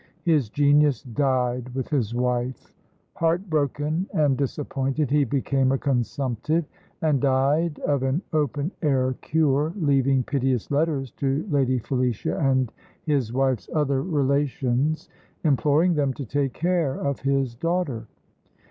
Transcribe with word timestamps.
His 0.23 0.49
genius 0.49 1.03
died 1.03 1.75
with 1.75 1.89
his 1.89 2.15
wife. 2.15 2.73
Heart 3.17 3.51
broken 3.51 4.07
and 4.15 4.35
disappointed, 4.35 5.11
he 5.11 5.25
became 5.25 5.71
a 5.71 5.77
consumptive, 5.77 6.65
and 7.03 7.21
died 7.21 7.77
of 7.85 8.01
an 8.01 8.23
open 8.33 8.71
air 8.81 9.13
cure, 9.21 9.71
leaving 9.75 10.23
piteous 10.23 10.71
letters 10.71 11.11
to 11.17 11.45
Lady 11.51 11.77
Felicia 11.77 12.35
and 12.39 12.71
his 13.03 13.31
wife's 13.31 13.69
other 13.75 14.01
relations, 14.01 15.07
imploring 15.43 15.93
them 15.93 16.15
to 16.15 16.25
take 16.25 16.53
care 16.53 16.95
of 16.95 17.19
his 17.19 17.53
daughter. 17.53 18.07